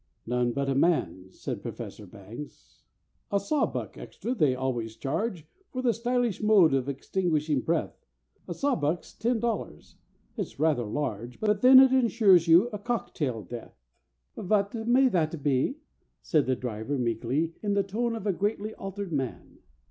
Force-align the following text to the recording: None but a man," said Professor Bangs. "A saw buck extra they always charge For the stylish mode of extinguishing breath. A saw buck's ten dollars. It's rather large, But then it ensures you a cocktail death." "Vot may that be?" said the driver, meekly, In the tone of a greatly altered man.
None 0.25 0.51
but 0.51 0.67
a 0.67 0.73
man," 0.73 1.27
said 1.29 1.61
Professor 1.61 2.07
Bangs. 2.07 2.81
"A 3.31 3.39
saw 3.39 3.67
buck 3.67 3.99
extra 3.99 4.33
they 4.33 4.55
always 4.55 4.95
charge 4.95 5.45
For 5.69 5.83
the 5.83 5.93
stylish 5.93 6.41
mode 6.41 6.73
of 6.73 6.89
extinguishing 6.89 7.61
breath. 7.61 8.03
A 8.47 8.55
saw 8.55 8.75
buck's 8.75 9.13
ten 9.13 9.39
dollars. 9.39 9.97
It's 10.37 10.57
rather 10.59 10.85
large, 10.85 11.39
But 11.39 11.61
then 11.61 11.79
it 11.79 11.93
ensures 11.93 12.47
you 12.47 12.67
a 12.73 12.79
cocktail 12.79 13.43
death." 13.43 13.77
"Vot 14.35 14.73
may 14.73 15.07
that 15.07 15.43
be?" 15.43 15.77
said 16.23 16.47
the 16.47 16.55
driver, 16.55 16.97
meekly, 16.97 17.53
In 17.61 17.75
the 17.75 17.83
tone 17.83 18.15
of 18.15 18.25
a 18.25 18.33
greatly 18.33 18.73
altered 18.73 19.11
man. 19.13 19.59